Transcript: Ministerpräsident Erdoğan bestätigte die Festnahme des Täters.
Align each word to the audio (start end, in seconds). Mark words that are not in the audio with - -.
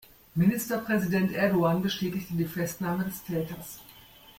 Ministerpräsident 0.33 1.31
Erdoğan 1.31 1.83
bestätigte 1.83 2.33
die 2.35 2.45
Festnahme 2.45 3.03
des 3.03 3.23
Täters. 3.23 3.81